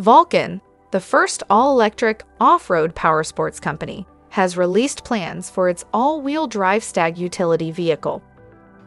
Volcon, 0.00 0.60
the 0.90 1.00
first 1.00 1.42
all 1.50 1.72
electric 1.72 2.22
off 2.40 2.70
road 2.70 2.94
powersports 2.94 3.60
company, 3.60 4.06
has 4.30 4.56
released 4.56 5.04
plans 5.04 5.50
for 5.50 5.68
its 5.68 5.84
all 5.92 6.22
wheel 6.22 6.46
drive 6.46 6.82
stag 6.82 7.18
utility 7.18 7.70
vehicle. 7.70 8.22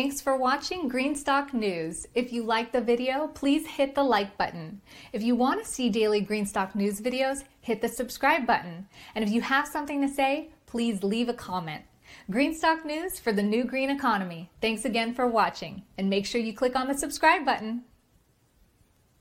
Thanks 0.00 0.22
for 0.22 0.34
watching 0.34 0.88
Greenstock 0.88 1.52
News. 1.52 2.06
If 2.14 2.32
you 2.32 2.42
like 2.42 2.72
the 2.72 2.80
video, 2.80 3.28
please 3.28 3.66
hit 3.66 3.94
the 3.94 4.02
like 4.02 4.38
button. 4.38 4.80
If 5.12 5.22
you 5.22 5.36
want 5.36 5.62
to 5.62 5.70
see 5.70 5.90
daily 5.90 6.24
Greenstock 6.24 6.74
News 6.74 7.02
videos, 7.02 7.44
hit 7.60 7.82
the 7.82 7.88
subscribe 7.88 8.46
button. 8.46 8.88
And 9.14 9.22
if 9.22 9.30
you 9.30 9.42
have 9.42 9.68
something 9.68 10.00
to 10.00 10.08
say, 10.08 10.52
please 10.64 11.02
leave 11.02 11.28
a 11.28 11.34
comment. 11.34 11.82
Greenstock 12.30 12.86
News 12.86 13.20
for 13.20 13.30
the 13.30 13.42
new 13.42 13.62
green 13.62 13.90
economy. 13.90 14.48
Thanks 14.62 14.86
again 14.86 15.12
for 15.12 15.28
watching, 15.28 15.82
and 15.98 16.08
make 16.08 16.24
sure 16.24 16.40
you 16.40 16.54
click 16.54 16.76
on 16.76 16.88
the 16.88 16.96
subscribe 16.96 17.44
button. 17.44 17.82